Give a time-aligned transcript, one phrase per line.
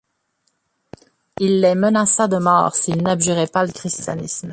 [1.39, 4.49] Il les menaça de mort s'ils n'abjuraient pas le christianisme.